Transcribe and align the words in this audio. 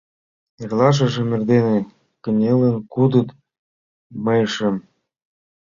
Эрлашыжым 0.61 1.27
эрдене, 1.35 1.77
кынелын, 2.23 2.75
кудыт 2.93 3.29
мийышым. 4.23 4.75